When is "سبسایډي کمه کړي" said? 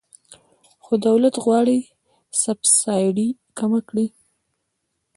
2.43-4.07